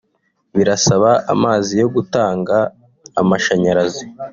[0.55, 2.57] Birasaba amazi yo gutanga
[3.21, 4.03] amashanyarazi